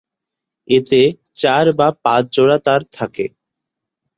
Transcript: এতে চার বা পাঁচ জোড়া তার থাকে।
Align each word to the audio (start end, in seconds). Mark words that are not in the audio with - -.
এতে 0.67 1.01
চার 1.35 1.65
বা 1.73 1.87
পাঁচ 2.03 2.23
জোড়া 2.35 2.57
তার 2.65 2.81
থাকে। 2.91 3.25